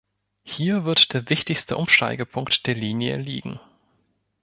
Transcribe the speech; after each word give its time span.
Hier 0.41 0.83
wird 0.83 1.13
der 1.13 1.29
wichtigste 1.29 1.77
Umsteigepunkt 1.77 2.65
der 2.65 2.73
Linie 2.73 3.17
liegen. 3.17 3.59